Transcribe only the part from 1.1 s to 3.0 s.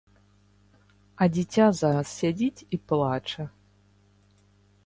А дзіця зараз сядзіць і